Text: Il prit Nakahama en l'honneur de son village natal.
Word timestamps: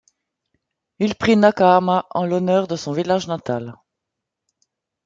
Il 0.97 1.13
prit 1.13 1.35
Nakahama 1.37 2.07
en 2.09 2.25
l'honneur 2.25 2.67
de 2.67 2.75
son 2.75 2.91
village 2.91 3.27
natal. 3.27 3.75